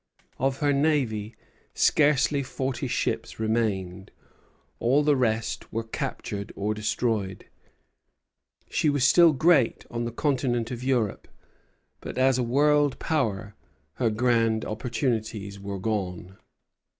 Of 0.39 0.61
her 0.61 0.73
navy 0.73 1.35
scarcely 1.75 2.41
forty 2.41 2.87
ships 2.87 3.39
remained; 3.39 4.09
all 4.79 5.03
the 5.03 5.15
rest 5.15 5.71
were 5.71 5.83
captured 5.83 6.51
or 6.55 6.73
destroyed. 6.73 7.45
She 8.67 8.89
was 8.89 9.03
still 9.07 9.31
great 9.31 9.85
on 9.91 10.05
the 10.05 10.11
continent 10.11 10.71
of 10.71 10.83
Europe, 10.83 11.27
but 11.99 12.17
as 12.17 12.39
a 12.39 12.43
world 12.43 12.97
power 12.97 13.53
her 13.97 14.09
grand 14.09 14.65
opportunities 14.65 15.59
were 15.59 15.77
gone. 15.77 16.37